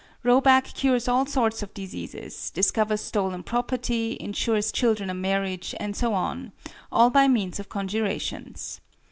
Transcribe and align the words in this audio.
Roback 0.23 0.63
cures 0.73 1.07
all 1.07 1.27
sorts 1.27 1.61
of 1.61 1.75
diseases, 1.75 2.49
discovers 2.49 3.01
stolen 3.01 3.43
property, 3.43 4.17
insures 4.19 4.71
children 4.71 5.11
a 5.11 5.13
marriage, 5.13 5.75
and 5.79 5.95
so 5.95 6.15
on, 6.15 6.53
all 6.91 7.11
by 7.11 7.27
means 7.27 7.59
of 7.59 7.69
"conjurations." 7.69 8.81